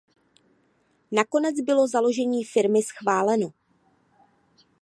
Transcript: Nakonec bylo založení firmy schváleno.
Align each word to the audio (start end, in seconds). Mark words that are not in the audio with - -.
Nakonec 1.11 1.61
bylo 1.61 1.87
založení 1.87 2.43
firmy 2.43 2.81
schváleno. 2.83 3.51